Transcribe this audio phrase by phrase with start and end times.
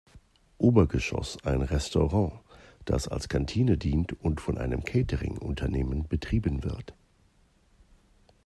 [0.57, 2.33] Obergeschoss ein Restaurant,
[2.85, 6.95] das als Kantine dient und von einem Catering-Unternehmen betrieben wird.